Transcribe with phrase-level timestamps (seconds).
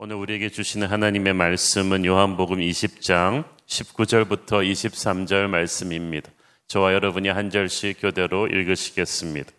[0.00, 6.30] 오늘 우리에게 주시는 하나님의 말씀은 요한복음 20장 19절부터 23절 말씀입니다.
[6.68, 9.50] 저와 여러분이 한 절씩 교대로 읽으시겠습니다.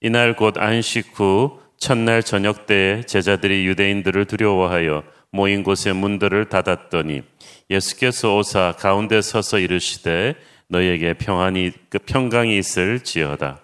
[0.00, 7.20] 이날 곧 안식 후 첫날 저녁 때에 제자들이 유대인들을 두려워하여 모인 곳의 문들을 닫았더니
[7.68, 10.36] 예수께서 오사 가운데 서서 이르시되
[10.68, 13.63] 너에게 평안이 그 평강이 있을지어다.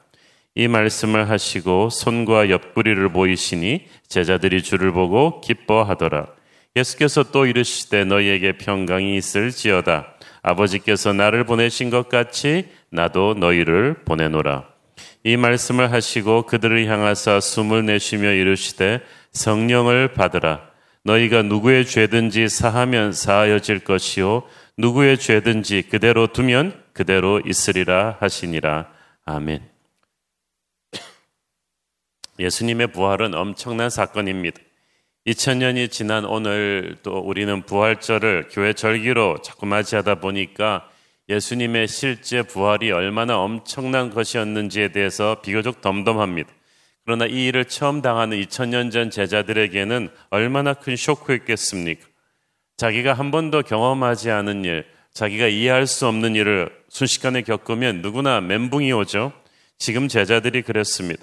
[0.54, 6.26] 이 말씀을 하시고 손과 옆구리를 보이시니 제자들이 주를 보고 기뻐하더라.
[6.76, 10.14] 예수께서 또 이르시되 너희에게 평강이 있을지어다.
[10.42, 14.68] 아버지께서 나를 보내신 것 같이 나도 너희를 보내노라.
[15.24, 19.00] 이 말씀을 하시고 그들을 향하사 숨을 내쉬며 이르시되
[19.32, 20.70] 성령을 받으라.
[21.04, 24.42] 너희가 누구의 죄든지 사하면 사하여질 것이요
[24.76, 28.88] 누구의 죄든지 그대로 두면 그대로 있으리라 하시니라.
[29.24, 29.69] 아멘.
[32.40, 34.58] 예수님의 부활은 엄청난 사건입니다.
[35.26, 40.88] 2000년이 지난 오늘 또 우리는 부활절을 교회 절기로 자꾸 맞이하다 보니까
[41.28, 46.50] 예수님의 실제 부활이 얼마나 엄청난 것이었는지에 대해서 비교적 덤덤합니다.
[47.04, 52.06] 그러나 이 일을 처음 당하는 2000년 전 제자들에게는 얼마나 큰 쇼크였겠습니까?
[52.78, 58.92] 자기가 한 번도 경험하지 않은 일, 자기가 이해할 수 없는 일을 순식간에 겪으면 누구나 멘붕이
[58.92, 59.32] 오죠.
[59.78, 61.22] 지금 제자들이 그랬습니다.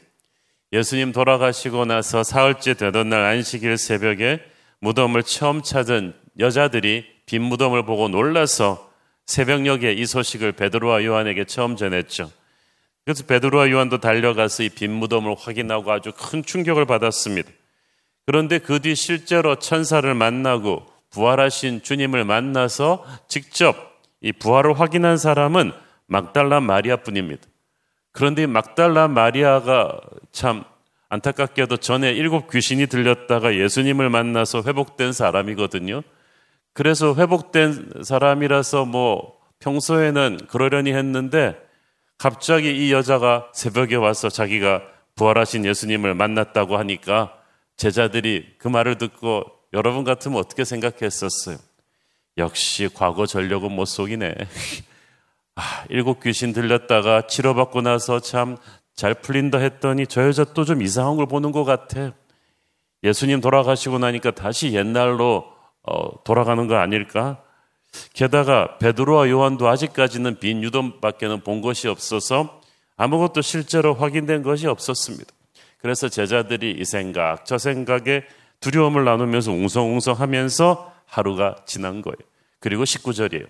[0.74, 4.40] 예수님 돌아가시고 나서 사흘째 되던 날 안식일 새벽에
[4.80, 8.92] 무덤을 처음 찾은 여자들이 빈 무덤을 보고 놀라서
[9.26, 12.32] 새벽녘에 이 소식을 베드로와 요한에게 처음 전했죠.
[13.06, 17.50] 그래서 베드로와 요한도 달려가서 이 빈 무덤을 확인하고 아주 큰 충격을 받았습니다.
[18.26, 25.72] 그런데 그 뒤 실제로 천사를 만나고 부활하신 주님을 만나서 직접 이 부활을 확인한 사람은
[26.08, 27.44] 막달라 마리아뿐입니다.
[28.18, 30.02] 그런데 막달라 마리아가
[30.32, 30.64] 참
[31.08, 36.02] 안타깝게도 전에 일곱 귀신이 들렸다가 예수님을 만나서 회복된 사람이거든요.
[36.74, 41.62] 그래서 회복된 사람이라서 뭐 평소에는 그러려니 했는데
[42.18, 44.82] 갑자기 이 여자가 새벽에 와서 자기가
[45.14, 47.38] 부활하신 예수님을 만났다고 하니까
[47.76, 51.58] 제자들이 그 말을 듣고 여러분 같으면 어떻게 생각했었어요?
[52.40, 54.34] 역시 과거 전력은 못 속이네.
[55.60, 58.58] 아, 일곱 귀신 들렸다가 치료받고 나서 참
[58.98, 62.14] 잘 풀린다 했더니 저 여자 또 좀 이상한 걸 보는 것 같아.
[63.04, 65.46] 예수님 돌아가시고 나니까 다시 옛날로
[65.84, 67.42] 어, 돌아가는 거 아닐까?
[68.14, 72.60] 게다가 베드로와 요한도 아직까지는 빈 유덤밖에는 본 것이 없어서
[72.98, 75.32] 아무것도 실제로 확인된 것이 없었습니다.
[75.78, 78.24] 그래서 제자들이 이 생각, 저 생각에
[78.60, 82.18] 두려움을 나누면서 웅성웅성하면서 하루가 지난 거예요.
[82.60, 83.48] 그리고 19절이에요.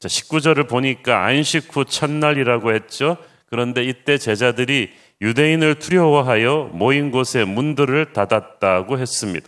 [0.00, 3.18] 자, 19절을 보니까 안식 후 첫날이라고 했죠.
[3.46, 4.90] 그런데 이때 제자들이
[5.20, 9.46] 유대인을 두려워하여 모인 곳에 문들을 닫았다고 했습니다.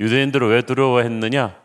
[0.00, 1.56] 유대인들을 왜 두려워했느냐?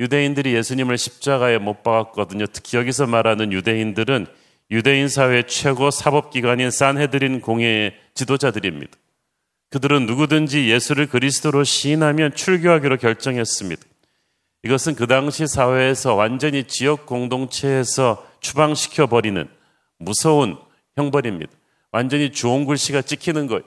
[0.00, 2.46] 유대인들이 예수님을 십자가에 못 박았거든요.
[2.52, 4.26] 특히 여기서 말하는 유대인들은
[4.72, 8.92] 유대인 사회 최고 사법기관인 산헤드린 공회의 지도자들입니다.
[9.70, 13.82] 그들은 누구든지 예수를 그리스도로 시인하면 출교하기로 결정했습니다.
[14.64, 19.46] 이것은 그 당시 사회에서 완전히 지역 공동체에서 추방시켜 버리는
[19.98, 20.56] 무서운
[20.96, 21.52] 형벌입니다.
[21.92, 23.62] 완전히 주홍 글씨가 찍히는 거예요.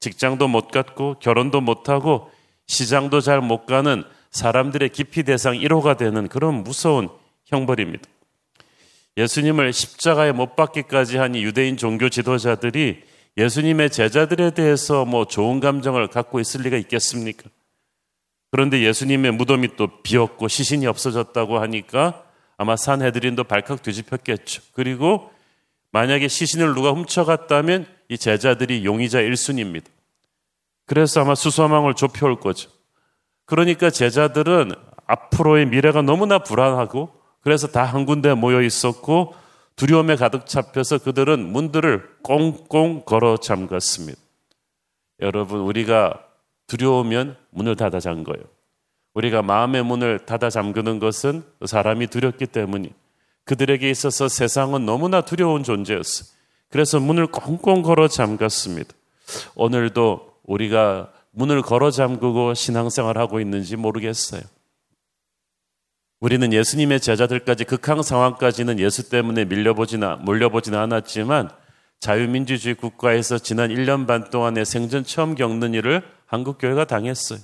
[0.00, 2.30] 직장도 못 갖고 결혼도 못 하고
[2.66, 7.08] 시장도 잘 못 가는 사람들의 기피 대상 1호가 되는 그런 무서운
[7.46, 8.02] 형벌입니다.
[9.16, 13.02] 예수님을 십자가에 못 박기까지 한 유대인 종교 지도자들이
[13.36, 17.44] 예수님의 제자들에 대해서 뭐 좋은 감정을 갖고 있을 리가 있겠습니까?
[18.52, 22.22] 그런데 예수님의 무덤이 또 비었고 시신이 없어졌다고 하니까
[22.58, 24.62] 아마 산헤드린도 발칵 뒤집혔겠죠.
[24.74, 25.32] 그리고
[25.90, 29.86] 만약에 시신을 누가 훔쳐갔다면 이 제자들이 용의자 1순위입니다.
[30.86, 32.70] 그래서 아마 수소망을 좁혀올 거죠.
[33.46, 34.72] 그러니까 제자들은
[35.06, 39.34] 앞으로의 미래가 너무나 불안하고 그래서 다 한 군데 모여 있었고
[39.76, 44.20] 두려움에 가득 잡혀서 그들은 문들을 꽁꽁 걸어 잠갔습니다.
[45.20, 46.22] 여러분, 우리가
[46.72, 48.42] 두려우면 문을 닫아 잠 거예요.
[49.12, 52.90] 우리가 마음의 문을 닫아 잠그는 것은 사람이 두렵기 때문이
[53.44, 56.28] 그들에게 있어서 세상은 너무나 두려운 존재였어요.
[56.70, 58.94] 그래서 문을 꽁꽁 걸어 잠갔습니다.
[59.54, 64.40] 오늘도 우리가 문을 걸어 잠그고 신앙생활 하고 있는지 모르겠어요.
[66.20, 71.50] 우리는 예수님의 제자들까지 극한 상황까지는 예수 때문에 밀려보지나 몰려보지는 않았지만
[72.00, 76.02] 자유민주주의 국가에서 지난 1년 반 동안의 생전 처음 겪는 일을
[76.32, 77.40] 한국 교회가 당했어요.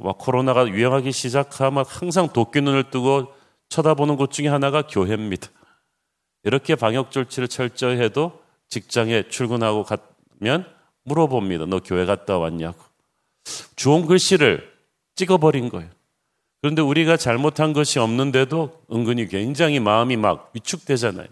[0.00, 3.32] 막 코로나가 유행하기 시작하면 항상 도끼 눈을 뜨고
[3.68, 5.48] 쳐다보는 곳 중에 하나가 교회입니다.
[6.42, 10.66] 이렇게 방역 조치를 철저히 해도 직장에 출근하고 가면
[11.04, 11.66] 물어봅니다.
[11.66, 12.82] 너 교회 갔다 왔냐고.
[13.76, 14.68] 주홍 글씨를
[15.14, 15.88] 찍어버린 거예요.
[16.62, 21.28] 그런데 우리가 잘못한 것이 없는데도 은근히 굉장히 마음이 막 위축되잖아요.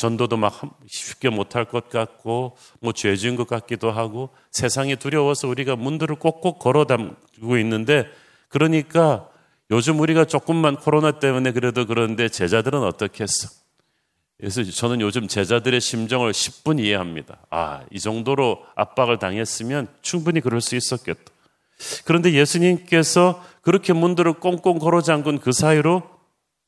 [0.00, 5.76] 전도도 막 쉽게 못할 것 같고 뭐 죄 지은 것 같기도 하고 세상이 두려워서 우리가
[5.76, 8.06] 문들을 꼭꼭 걸어 담고 있는데
[8.48, 9.28] 그러니까
[9.70, 13.48] 요즘 우리가 조금만 코로나 때문에 그래도 그런데 제자들은 어떻게 했어?
[14.38, 17.36] 그래서 저는 요즘 제자들의 심정을 10분 이해합니다.
[17.50, 21.22] 아, 이 정도로 압박을 당했으면 충분히 그럴 수 있었겠다.
[22.06, 26.02] 그런데 예수님께서 그렇게 문들을 꽁꽁 걸어 잠근 그 사이로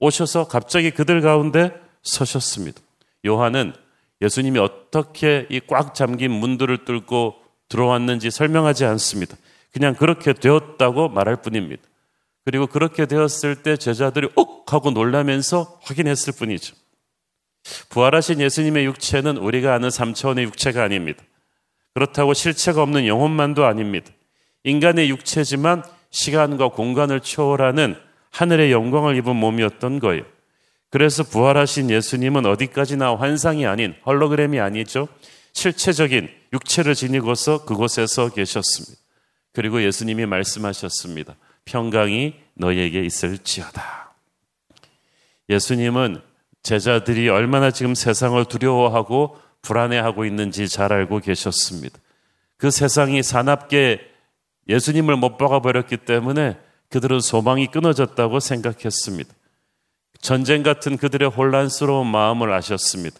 [0.01, 2.81] 오셔서 갑자기 그들 가운데 서셨습니다.
[3.27, 3.73] 요한은
[4.21, 7.37] 예수님이 어떻게 이 꽉 잠긴 문들을 뚫고
[7.69, 9.37] 들어왔는지 설명하지 않습니다.
[9.73, 11.83] 그냥 그렇게 되었다고 말할 뿐입니다.
[12.45, 16.75] 그리고 그렇게 되었을 때 제자들이 옥 하고 놀라면서 확인했을 뿐이죠.
[17.91, 21.23] 부활하신 예수님의 육체는 우리가 아는 3차원의 육체가 아닙니다.
[21.95, 24.11] 그렇다고 실체가 없는 영혼만도 아닙니다.
[24.65, 27.97] 인간의 육체지만 시간과 공간을 초월하는
[28.31, 30.25] 하늘의 영광을 입은 몸이었던 거예요.
[30.93, 35.09] 그래서 부활하신 예수님은 어디까지나 환상이 아닌 헐로그램이 아니죠.
[35.55, 39.01] 실체적인 육체를 지니고서 그곳에서 계셨습니다.
[39.55, 41.35] 그리고 예수님이 말씀하셨습니다.
[41.65, 44.13] 평강이 너희에게 있을지어다.
[45.49, 46.21] 예수님은
[46.63, 51.99] 제자들이 얼마나 지금 세상을 두려워하고 불안해하고 있는지 잘 알고 계셨습니다.
[52.59, 53.99] 그 세상이 사납게
[54.69, 56.59] 예수님을 못 박아버렸기 때문에
[56.91, 59.33] 그들은 소망이 끊어졌다고 생각했습니다.
[60.23, 63.19] 전쟁 같은 그들의 혼란스러운 마음을 아셨습니다.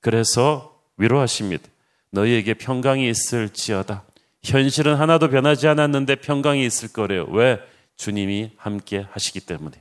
[0.00, 1.64] 그래서 위로하십니다.
[2.10, 4.04] 너희에게 평강이 있을지어다.
[4.42, 7.26] 현실은 하나도 변하지 않았는데 평강이 있을 거래요.
[7.30, 7.58] 왜?
[7.96, 9.76] 주님이 함께 하시기 때문에.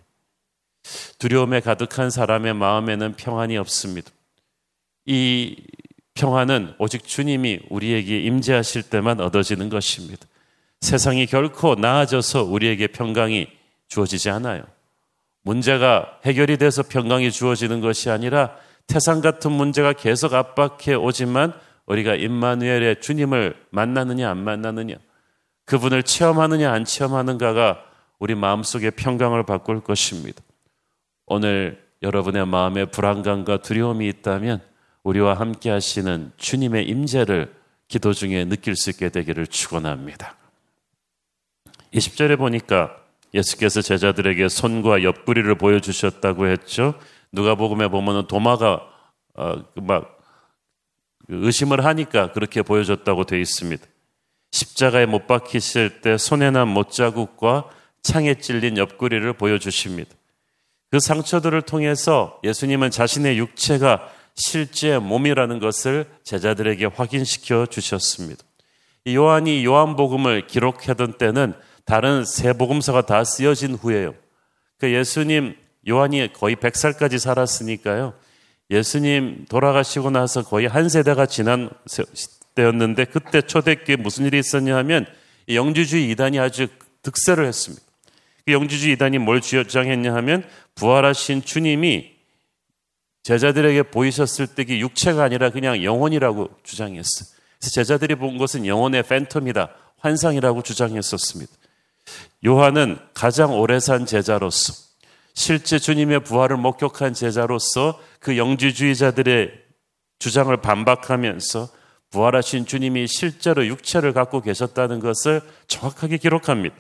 [1.20, 4.10] 두려움에 가득한 사람의 마음에는 평안이 없습니다.
[5.06, 5.56] 이
[6.16, 10.26] 평안은 오직 주님이 우리에게 임재하실 때만 얻어지는 것입니다.
[10.82, 13.48] 세상이 결코 나아져서 우리에게 평강이
[13.88, 14.64] 주어지지 않아요.
[15.44, 18.56] 문제가 해결이 돼서 평강이 주어지는 것이 아니라
[18.88, 21.54] 태산 같은 문제가 계속 압박해 오지만
[21.86, 24.96] 우리가 임마누엘의 주님을 만나느냐 안 만나느냐
[25.66, 27.84] 그분을 체험하느냐 안 체험하는가가
[28.20, 30.42] 우리 마음속에 평강을 바꿀 것입니다.
[31.26, 34.62] 오늘 여러분의 마음에 불안감과 두려움이 있다면
[35.04, 37.54] 우리와 함께 하시는 주님의 임재를
[37.88, 40.36] 기도 중에 느낄 수 있게 되기를 축원합니다.
[41.94, 43.03] 20절에 보니까
[43.34, 46.94] 예수께서 제자들에게 손과 옆구리를 보여주셨다고 했죠.
[47.32, 48.82] 누가복음에 보면은 도마가
[49.36, 50.20] 어, 막
[51.28, 53.84] 의심을 하니까 그렇게 보여줬다고 되어 있습니다.
[54.52, 57.70] 십자가에 못 박히실 때 손에 난 못자국과
[58.04, 60.12] 창에 찔린 옆구리를 보여주십니다.
[60.92, 68.44] 그 상처들을 통해서 예수님은 자신의 육체가 실제 몸이라는 것을 제자들에게 확인시켜 주셨습니다.
[69.08, 71.54] 요한이 요한복음을 기록하던 때는
[71.86, 74.16] 다른 세 복음서가 다 쓰여진 후에요.
[74.80, 75.56] 그 예수님
[75.88, 78.14] 요한이 거의 100살까지 살았으니까요.
[78.70, 81.70] 예수님 돌아가시고 나서 거의 한 세대가 지난
[82.56, 85.06] 때였는데 그때 초대교회 무슨 일이 있었냐 하면
[85.50, 86.68] 영주주의 이단이 아주
[87.02, 87.84] 득세를 했습니다.
[88.46, 92.14] 그 영주주의 이단이 뭘 주장했냐 하면 부활하신 주님이
[93.24, 97.30] 제자들에게 보이셨을 때그 육체가 아니라 그냥 영혼이라고 주장했어요.
[97.58, 99.70] 그래서 제자들이 본 것은 영혼의 팬텀이다,
[100.00, 101.52] 환상이라고 주장했었습니다.
[102.46, 104.74] 요한은 가장 오래 산 제자로서
[105.34, 109.52] 실제 주님의 부활을 목격한 제자로서 그 영지주의자들의
[110.20, 111.70] 주장을 반박하면서
[112.12, 116.76] 부활하신 주님이 실제로 육체를 갖고 계셨다는 것을 정확하게 기록합니다.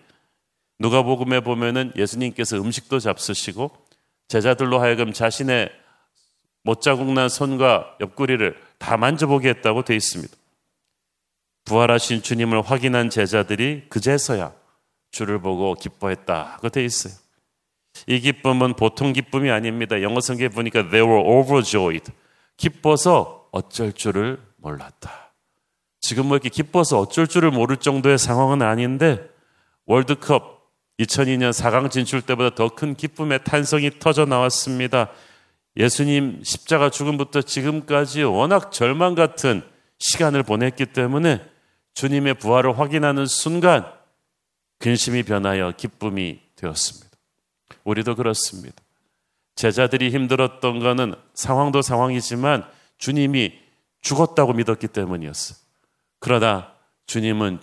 [0.80, 3.72] 누가복음에 보면은 예수님께서 음식도 잡수시고
[4.28, 5.70] 제자들로 하여금 자신의
[6.64, 10.34] 못 자국 난 손과 옆구리를 다 만져보게 했다고 되어 있습니다.
[11.66, 14.54] 부활하신 주님을 확인한 제자들이 그제서야
[15.14, 16.58] 주를 보고 기뻐했다.
[16.60, 17.14] 그 되어 있어요.
[18.08, 20.02] 이 기쁨은 보통 기쁨이 아닙니다.
[20.02, 22.12] 영어 성경에 보니까 they were overjoyed.
[22.58, 25.36] 기뻐서 어쩔 줄을 몰랐다.
[26.02, 29.30] 지금 뭐 이렇게 기뻐서 어쩔 줄을 모를 정도의 상황은 아닌데
[29.86, 30.64] 월드컵
[31.00, 35.12] 2002년 4강 진출 때보다 더 큰 기쁨의 탄성이 터져 나왔습니다.
[35.78, 39.62] 예수님 십자가 죽음부터 지금까지 워낙 절망 같은
[40.00, 41.46] 시간을 보냈기 때문에
[41.94, 43.86] 주님의 부활을 확인하는 순간
[44.84, 47.10] 근심이 변하여 기쁨이 되었습니다.
[47.86, 48.76] 우리도 그렇습니다.
[49.56, 52.66] 제자들이 힘들었던 것은 상황도 상황이지만
[52.98, 53.58] 주님이
[54.02, 55.58] 죽었다고 믿었기 때문이었어요.
[56.20, 56.74] 그러나
[57.06, 57.60] 주님은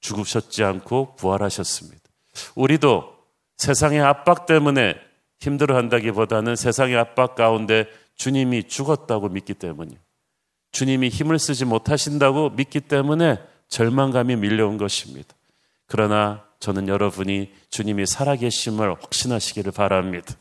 [0.00, 2.02] 죽으셨지 않고 부활하셨습니다.
[2.56, 3.16] 우리도
[3.56, 4.96] 세상의 압박 때문에
[5.40, 9.98] 힘들어 한다기보다는 세상의 압박 가운데 주님이 죽었다고 믿기 때문이에요.
[10.72, 13.38] 주님이 힘을 쓰지 못하신다고 믿기 때문에
[13.68, 15.34] 절망감이 밀려온 것입니다.
[15.92, 20.34] 그러나 저는 여러분이 주님이 살아계심을 확신하시기를 바랍니다.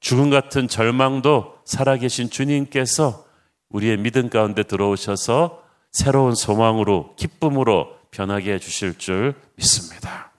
[0.00, 3.24] 죽음 같은 절망도 살아계신 주님께서
[3.68, 10.32] 우리의 믿음 가운데 들어오셔서 새로운 소망으로 기쁨으로 변하게 해주실 줄 믿습니다.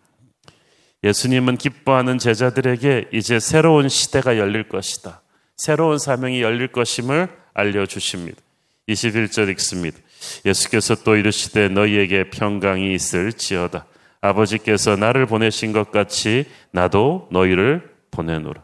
[1.06, 5.22] 예수님은 기뻐하는 제자들에게 이제 새로운 시대가 열릴 것이다.
[5.56, 8.42] 새로운 사명이 열릴 것임을 알려주십니다.
[8.90, 9.98] 21절 읽습니다.
[10.46, 13.86] 예수께서 또 이르시되 너희에게 평강이 있을지어다.
[14.22, 18.64] 아버지께서 나를 보내신 것 같이 나도 너희를 보내노라.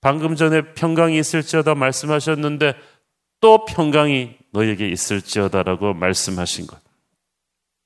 [0.00, 2.74] 방금 전에 평강이 있을지어다 말씀하셨는데
[3.40, 6.78] 또 평강이 너희에게 있을지어다라고 말씀하신 것.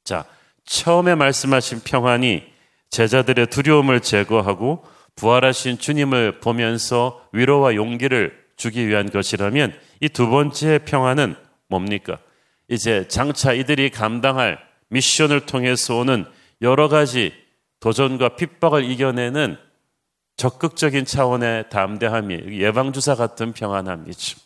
[0.05, 0.25] 자,
[0.65, 2.45] 처음에 말씀하신 평안이
[2.91, 4.85] 제자들의 두려움을 제거하고
[5.17, 11.37] 부활하신 주님을 보면서 위로와 용기를 주기 위한 것이라면 이 두 번째 평안은
[11.69, 12.19] 뭡니까?
[12.69, 14.59] 이제 장차 이들이 감당할
[14.89, 16.27] 미션을 통해서 오는
[16.63, 17.33] 여러 가지
[17.81, 19.57] 도전과 핍박을 이겨내는
[20.37, 24.39] 적극적인 차원의 담대함이 예방주사 같은 평안함이죠.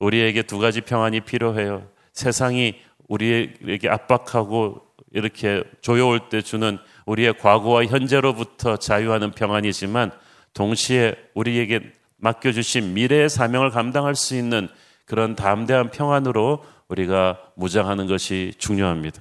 [0.00, 1.88] 우리에게 두 가지 평안이 필요해요.
[2.12, 2.74] 세상이
[3.08, 4.80] 우리에게 압박하고
[5.12, 10.10] 이렇게 조여올 때 주는 우리의 과거와 현재로부터 자유하는 평안이지만
[10.52, 14.68] 동시에 우리에게 맡겨주신 미래의 사명을 감당할 수 있는
[15.04, 19.20] 그런 담대한 평안으로 우리가 무장하는 것이 중요합니다.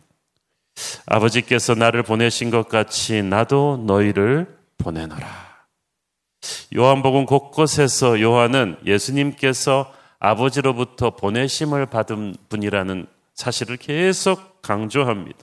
[1.06, 5.28] 아버지께서 나를 보내신 것 같이 나도 너희를 보내노라.
[6.76, 15.38] 요한복음 곳곳에서 요한은 예수님께서 아버지로부터 보내심을 받은 분이라는 사실을 계속 강조합니다.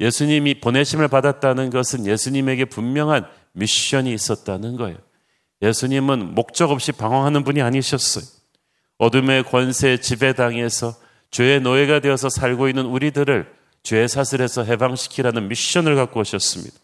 [0.00, 4.98] 예수님이 보내심을 받았다는 것은 예수님에게 분명한 미션이 있었다는 거예요.
[5.62, 8.24] 예수님은 목적 없이 방황하는 분이 아니셨어요.
[8.98, 10.94] 어둠의 권세 지배당에서
[11.30, 13.55] 죄의 노예가 되어서 살고 있는 우리들을
[13.86, 16.74] 죄 사슬에서 해방시키라는 미션을 갖고 오셨습니다.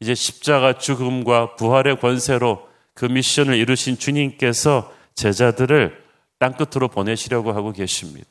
[0.00, 6.02] 이제 십자가 죽음과 부활의 권세로 그 미션을 이루신 주님께서 제자들을
[6.38, 8.26] 땅끝으로 보내시려고 하고 계십니다.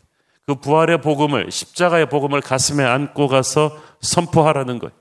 [0.48, 4.92] 그 부활의 복음을 십자가의 복음을 가슴에 안고 가서 선포하라는 거예요.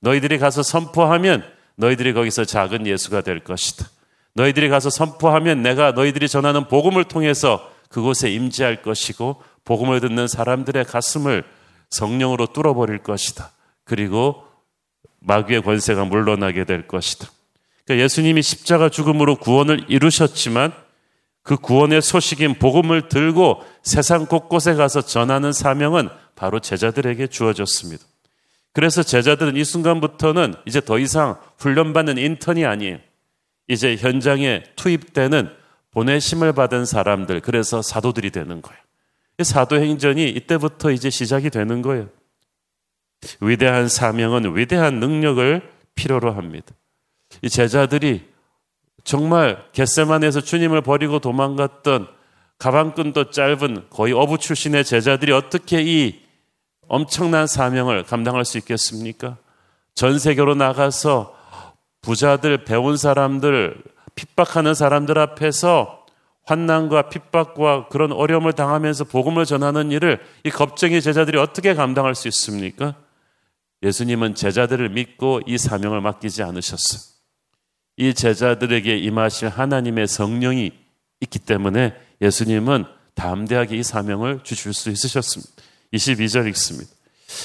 [0.00, 1.42] 너희들이 가서 선포하면
[1.76, 3.86] 너희들이 거기서 작은 예수가 될 것이다.
[4.34, 11.44] 너희들이 가서 선포하면 내가 너희들이 전하는 복음을 통해서 그곳에 임재할 것이고 복음을 듣는 사람들의 가슴을
[11.90, 13.50] 성령으로 뚫어버릴 것이다.
[13.84, 14.44] 그리고
[15.20, 17.28] 마귀의 권세가 물러나게 될 것이다.
[17.84, 20.72] 그러니까 예수님이 십자가 죽음으로 구원을 이루셨지만
[21.42, 28.04] 그 구원의 소식인 복음을 들고 세상 곳곳에 가서 전하는 사명은 바로 제자들에게 주어졌습니다.
[28.74, 32.98] 그래서 제자들은 이 순간부터는 이제 더 이상 훈련받는 인턴이 아니에요.
[33.66, 35.50] 이제 현장에 투입되는
[35.90, 38.80] 보내심을 받은 사람들, 그래서 사도들이 되는 거예요.
[39.44, 42.08] 사도행전이 이때부터 이제 시작이 되는 거예요.
[43.40, 45.62] 위대한 사명은 위대한 능력을
[45.94, 46.74] 필요로 합니다.
[47.42, 48.28] 이 제자들이
[49.04, 52.08] 정말 겟세만에서 주님을 버리고 도망갔던
[52.58, 56.20] 가방끈도 짧은 거의 어부 출신의 제자들이 어떻게 이
[56.88, 59.36] 엄청난 사명을 감당할 수 있겠습니까?
[59.94, 61.36] 전 세계로 나가서
[62.02, 63.82] 부자들, 배운 사람들,
[64.14, 65.97] 핍박하는 사람들 앞에서
[66.48, 72.94] 환난과 핍박과 그런 어려움을 당하면서 복음을 전하는 일을 이 겁쟁이 제자들이 어떻게 감당할 수 있습니까?
[73.82, 77.00] 예수님은 제자들을 믿고 이 사명을 맡기지 않으셨어요.
[77.98, 80.72] 이 제자들에게 임하실 하나님의 성령이
[81.20, 85.52] 있기 때문에 예수님은 담대하게 이 사명을 주실 수 있으셨습니다.
[85.92, 86.90] 22절 읽습니다.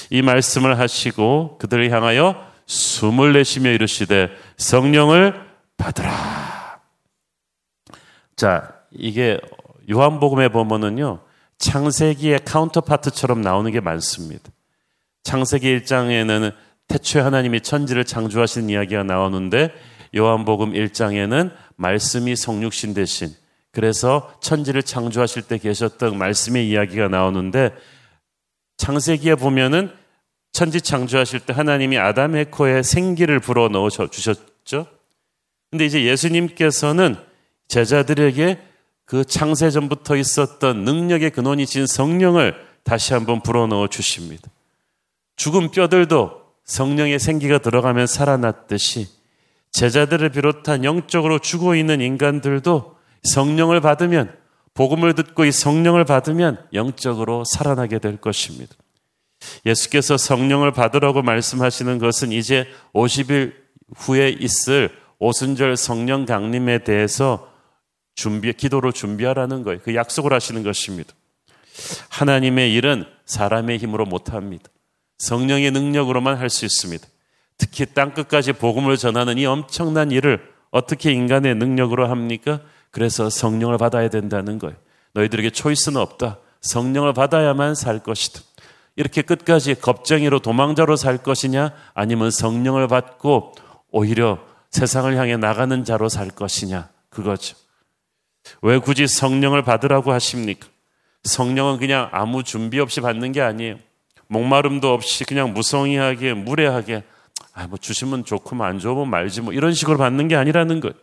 [0.08, 5.34] 이 말씀을 하시고 그들을 향하여 숨을 내쉬며 이르시되 성령을
[5.76, 6.80] 받으라.
[8.36, 9.38] 자, 이게
[9.90, 11.20] 요한복음에 보면은요.
[11.58, 14.50] 창세기의 카운터파트처럼 나오는 게 많습니다.
[15.22, 16.52] 창세기 1장에는
[16.88, 19.72] 태초에 하나님이 천지를 창조하신 이야기가 나오는데
[20.14, 23.30] 요한복음 1장에는 말씀이 성육신 대신
[23.72, 27.70] 그래서 천지를 창조하실 때 계셨던 말씀의 이야기가 나오는데
[28.76, 29.90] 창세기에 보면은
[30.52, 34.86] 천지 창조하실 때 하나님이 아담의 코에 생기를 불어 넣어 주셨죠.
[35.70, 37.16] 근데 이제 예수님께서는
[37.66, 38.73] 제자들에게
[39.04, 44.50] 그 창세 전부터 있었던 능력의 근원이 진 성령을 다시 한번 불어 넣어 주십니다.
[45.36, 49.08] 죽은 뼈들도 성령의 생기가 들어가면 살아났듯이
[49.72, 52.94] 제자들을 비롯한 영적으로 죽어 있는 인간들도
[53.24, 54.34] 성령을 받으면
[54.72, 58.74] 복음을 듣고 이 성령을 받으면 영적으로 살아나게 될 것입니다.
[59.66, 63.52] 예수께서 성령을 받으라고 말씀하시는 것은 이제 50일
[63.96, 67.53] 후에 있을 오순절 성령 강림에 대해서
[68.14, 69.80] 준비, 기도로 준비하라는 거예요.
[69.82, 71.12] 그 약속을 하시는 것입니다.
[72.10, 74.64] 하나님의 일은 사람의 힘으로 못합니다.
[75.18, 77.06] 성령의 능력으로만 할 수 있습니다.
[77.58, 82.60] 특히 땅끝까지 복음을 전하는 이 엄청난 일을 어떻게 인간의 능력으로 합니까?
[82.90, 84.76] 그래서 성령을 받아야 된다는 거예요.
[85.14, 86.38] 너희들에게 초이스는 없다.
[86.60, 88.40] 성령을 받아야만 살 것이다.
[88.96, 93.52] 이렇게 끝까지 겁쟁이로 도망자로 살 것이냐 아니면 성령을 받고
[93.90, 94.38] 오히려
[94.70, 97.56] 세상을 향해 나가는 자로 살 것이냐 그거죠.
[98.62, 100.68] 왜 굳이 성령을 받으라고 하십니까?
[101.24, 103.76] 성령은 그냥 아무 준비 없이 받는 게 아니에요.
[104.26, 107.04] 목마름도 없이 그냥 무성의하게 무례하게
[107.54, 110.96] 아 뭐 주시면 좋고 안 좋으면 말지 뭐 이런 식으로 받는 게 아니라는 것.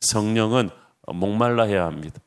[0.00, 0.70] 성령은
[1.06, 2.18] 목말라 해야 합니다.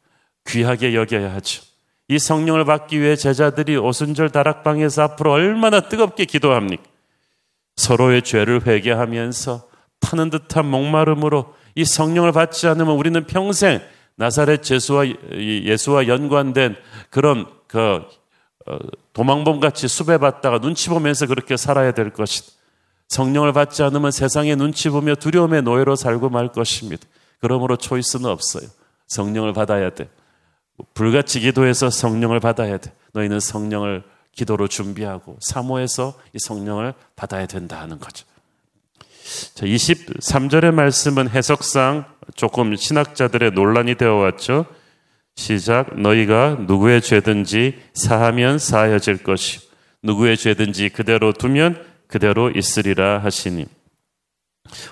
[0.47, 1.63] 귀하게 여겨야 하죠.
[2.07, 6.83] 이 성령을 받기 위해 제자들이 오순절 다락방에서 앞으로 얼마나 뜨겁게 기도합니까?
[7.75, 9.67] 서로의 죄를 회개하면서
[9.99, 13.81] 타는 듯한 목마름으로 이 성령을 받지 않으면 우리는 평생
[14.17, 16.75] 나사렛 제수와 예수와 연관된
[17.09, 18.01] 그런 그
[18.67, 18.77] 어,
[19.13, 22.51] 도망범 같이 수배받다가 눈치 보면서 그렇게 살아야 될 것이다.
[23.07, 27.05] 성령을 받지 않으면 세상에 눈치 보며 두려움의 노예로 살고 말 것입니다.
[27.39, 28.67] 그러므로 초이스는 없어요.
[29.07, 30.09] 성령을 받아야 돼.
[30.93, 32.91] 불같이 기도해서 성령을 받아야 돼.
[33.13, 38.25] 너희는 성령을 기도로 준비하고 사모해서 이 성령을 받아야 된다 하는 거죠.
[39.53, 44.65] 자, 23절의 말씀은 해석상 조금 신학자들의 논란이 되어 왔죠.
[45.35, 45.99] 시작.
[45.99, 49.59] 너희가 누구의 죄든지 사하면 사하여질 것이
[50.01, 53.65] 누구의 죄든지 그대로 두면 그대로 있으리라 하시니.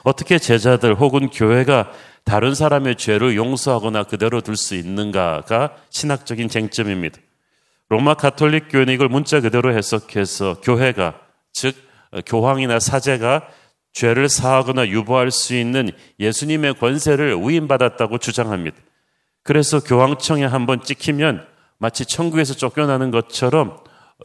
[0.03, 1.91] 어떻게 제자들 혹은 교회가
[2.25, 7.17] 다른 사람의 죄를 용서하거나 그대로 둘 수 있는가가 신학적인 쟁점입니다.
[7.89, 11.19] 로마 가톨릭 교회는 이걸 문자 그대로 해석해서 교회가
[11.51, 11.75] 즉
[12.25, 13.47] 교황이나 사제가
[13.93, 18.77] 죄를 사하거나 유보할 수 있는 예수님의 권세를 위임받았다고 주장합니다.
[19.43, 21.45] 그래서 교황청에 한번 찍히면
[21.77, 23.77] 마치 천국에서 쫓겨나는 것처럼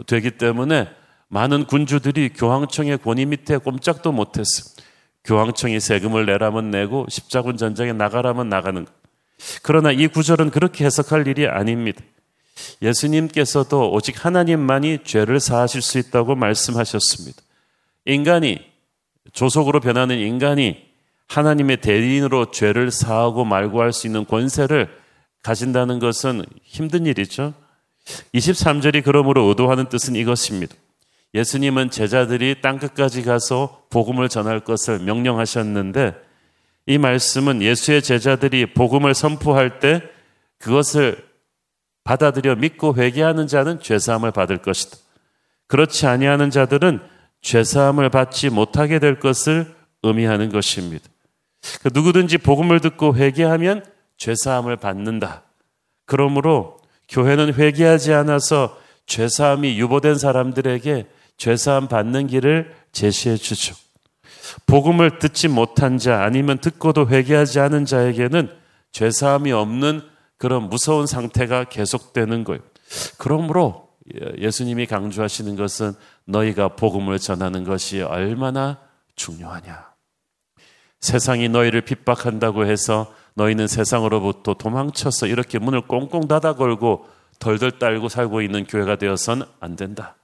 [0.06, 0.88] 되기 때문에
[1.28, 4.82] 많은 군주들이 교황청의 권위 밑에 꼼짝도 못했습니다.
[5.24, 8.92] 교황청이 세금을 내라면 내고 십자군 전쟁에 나가라면 나가는 것.
[9.62, 12.00] 그러나 이 구절은 그렇게 해석할 일이 아닙니다.
[12.80, 17.42] 예수님께서도 오직 하나님만이 죄를 사하실 수 있다고 말씀하셨습니다.
[18.06, 18.64] 인간이
[19.38, 20.84] 조속으로 변하는 인간이
[21.28, 24.88] 하나님의 대리인으로 죄를 사하고 말고 할 수 있는 권세를
[25.44, 27.54] 가진다는 것은 힘든 일이죠.
[28.34, 30.74] 23절이 그러므로 의도하는 뜻은 이것입니다.
[31.34, 36.16] 예수님은 제자들이 땅끝까지 가서 복음을 전할 것을 명령하셨는데
[36.86, 40.02] 이 말씀은 예수의 제자들이 복음을 선포할 때
[40.58, 41.24] 그것을
[42.02, 44.96] 받아들여 믿고 회개하는 자는 죄사함을 받을 것이다.
[45.68, 51.08] 그렇지 아니하는 자들은 죄사함을 받지 못하게 될 것을 의미하는 것입니다.
[51.82, 53.84] 그 누구든지 복음을 듣고 회개하면
[54.16, 55.42] 죄사함을 받는다.
[56.06, 63.74] 그러므로 교회는 회개하지 않아서 죄사함이 유보된 사람들에게 죄사함 받는 길을 제시해 주죠.
[64.66, 68.50] 복음을 듣지 못한 자 아니면 듣고도 회개하지 않은 자에게는
[68.92, 70.02] 죄사함이 없는
[70.36, 72.60] 그런 무서운 상태가 계속되는 거예요.
[73.18, 73.87] 그러므로
[74.38, 75.92] 예수님이 강조하시는 것은
[76.24, 78.78] 너희가 복음을 전하는 것이 얼마나
[79.16, 79.88] 중요하냐.
[81.00, 87.06] 세상이 너희를 핍박한다고 해서 너희는 세상으로부터 도망쳐서 이렇게 문을 꽁꽁 닫아 걸고
[87.38, 90.16] 덜덜 딸고 살고 있는 교회가 되어선 안 된다.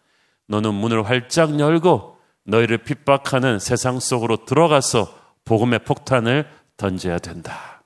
[0.49, 7.83] 너는 문을 활짝 열고 너희를 핍박하는 세상 속으로 들어가서 복음의 폭탄을 던져야 된다.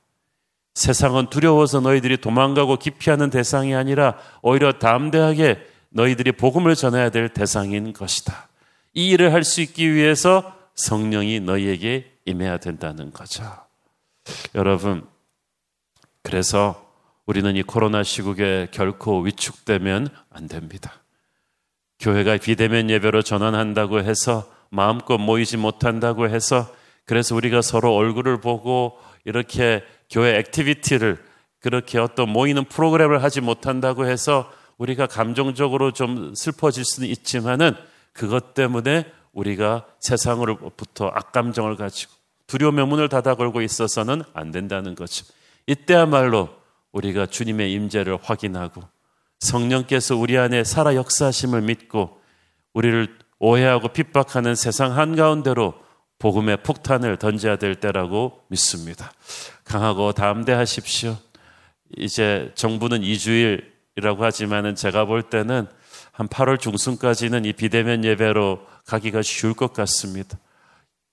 [0.74, 5.58] 세상은 두려워서 너희들이 도망가고 기피하는 대상이 아니라 오히려 담대하게
[5.90, 8.48] 너희들이 복음을 전해야 될 대상인 것이다.
[8.94, 13.44] 이 일을 할 수 있기 위해서 성령이 너희에게 임해야 된다는 거죠.
[14.54, 15.06] 여러분,
[16.22, 16.86] 그래서
[17.26, 21.02] 우리는 이 코로나 시국에 결코 위축되면 안 됩니다.
[21.98, 26.72] 교회가 비대면 예배로 전환한다고 해서 마음껏 모이지 못한다고 해서
[27.04, 31.22] 그래서 우리가 서로 얼굴을 보고 이렇게 교회 activity를
[31.60, 37.72] 그렇게 어떤 모이는 프로그램을 하지 못한다고 해서 우리가 감정적으로 좀 슬퍼질 수는 있지만은
[38.12, 42.12] 그것 때문에 우리가 세상으로부터 악감정을 가지고
[42.46, 45.26] 두려움의 문을 닫아 걸고 있어서는 안 된다는 거죠.
[45.66, 46.48] 이때야말로
[46.92, 48.82] 우리가 주님의 임재를 확인하고
[49.40, 52.20] 성령께서 우리 안에 살아 역사하심을 믿고
[52.72, 55.74] 우리를 오해하고 핍박하는 세상 한가운데로
[56.18, 59.12] 복음의 폭탄을 던져야 될 때라고 믿습니다.
[59.64, 61.16] 강하고 담대하십시오.
[61.96, 65.66] 이제 정부는 2주일 이라고 하지만은 제가 볼 때는
[66.12, 70.38] 한 8월 중순까지는 이 비대면 예배로 가기가 쉬울 것 같습니다.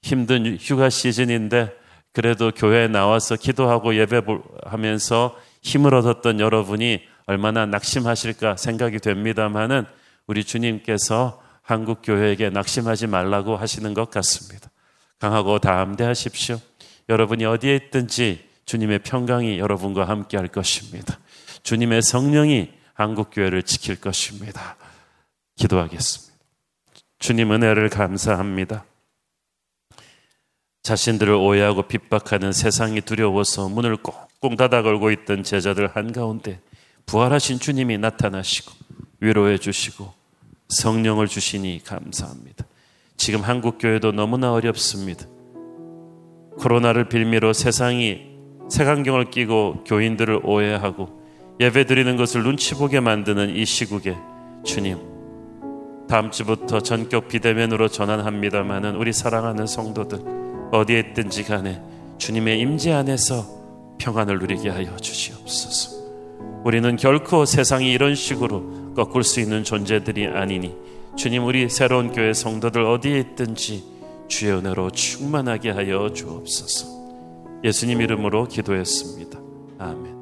[0.04, 1.76] 힘든 휴가 시즌인데
[2.14, 9.86] 그래도 교회에 나와서 기도하고 예배하면서 힘을 얻었던 여러분이 얼마나 낙심하실까 생각이 됩니다만은
[10.28, 14.70] 우리 주님께서 한국 교회에게 낙심하지 말라고 하시는 것 같습니다.
[15.18, 16.60] 강하고 담대하십시오.
[17.10, 21.18] 여러분이 어디에 있든지 주님의 평강이 여러분과 함께 할 것입니다.
[21.66, 24.78] 주님의 성령이 한국교회를 지킬 것입니다.
[25.56, 26.36] 기도하겠습니다.
[27.18, 28.86] 주님 은혜를 감사합니다.
[30.84, 36.62] 자신들을 오해하고 핍박하는 세상이 두려워서 문을 꽁꽁 닫아 걸고 있던 제자들 한가운데
[37.08, 38.72] 부활하신 주님이 나타나시고
[39.20, 40.14] 위로해 주시고
[40.70, 42.64] 성령을 주시니 감사합니다.
[43.18, 45.26] 지금 한국교회도 너무나 어렵습니다.
[46.60, 48.36] 코로나를 빌미로 세상이
[48.70, 51.25] 색안경을 끼고 교인들을 오해하고
[51.60, 54.18] 예배 드리는 것을 눈치 보게 만드는 이 시국에
[54.64, 54.98] 주님,
[56.08, 60.20] 다음 주부터 전격 비대면으로 전환합니다마는 우리 사랑하는 성도들
[60.72, 61.82] 어디에 있든지 간에
[62.18, 63.46] 주님의 임재 안에서
[63.98, 65.96] 평안을 누리게 하여 주시옵소서.
[66.64, 70.76] 우리는 결코 세상이 이런 식으로 꺾을 수 있는 존재들이 아니니
[71.16, 73.84] 주님 우리 새로운 교회 성도들 어디에 있든지
[74.28, 76.96] 주의 은혜로 충만하게 하여 주옵소서.
[77.64, 79.40] 예수님 이름으로 기도했습니다.
[79.80, 80.15] 아멘.